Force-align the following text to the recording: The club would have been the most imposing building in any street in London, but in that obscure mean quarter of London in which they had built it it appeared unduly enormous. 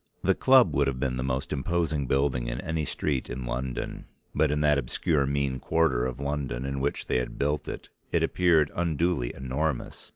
The 0.23 0.33
club 0.33 0.73
would 0.73 0.87
have 0.87 0.99
been 0.99 1.17
the 1.17 1.23
most 1.23 1.53
imposing 1.53 2.07
building 2.07 2.47
in 2.47 2.59
any 2.61 2.85
street 2.85 3.29
in 3.29 3.45
London, 3.45 4.05
but 4.33 4.49
in 4.49 4.61
that 4.61 4.79
obscure 4.79 5.27
mean 5.27 5.59
quarter 5.59 6.07
of 6.07 6.19
London 6.19 6.65
in 6.65 6.79
which 6.79 7.05
they 7.05 7.17
had 7.17 7.37
built 7.37 7.67
it 7.67 7.89
it 8.11 8.23
appeared 8.23 8.71
unduly 8.75 9.31
enormous. 9.31 10.09